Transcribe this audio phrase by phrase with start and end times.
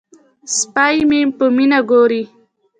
[0.57, 2.23] سپی مې په مینه ګوري.